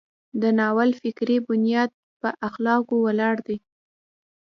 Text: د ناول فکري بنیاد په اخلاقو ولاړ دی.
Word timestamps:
د 0.41 0.43
ناول 0.59 0.89
فکري 1.01 1.37
بنیاد 1.47 1.91
په 2.21 2.29
اخلاقو 2.47 2.95
ولاړ 3.05 3.35
دی. 3.47 3.57